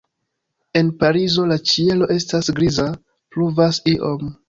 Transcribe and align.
En 0.81 0.89
Parizo 1.03 1.45
la 1.53 1.59
ĉielo 1.73 2.09
estas 2.17 2.53
griza, 2.59 2.91
pluvas 3.37 3.85
iom. 3.97 4.39